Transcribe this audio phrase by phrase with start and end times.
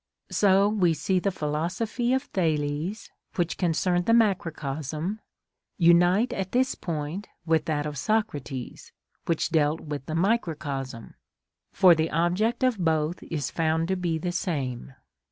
[0.31, 5.19] So we see the philosophy of Thales, which concerned the macrocosm,
[5.77, 8.91] unite at this point with that of Socrates,
[9.27, 11.13] which dealt with the microcosm,
[11.71, 14.95] for the object of both is found to be the same.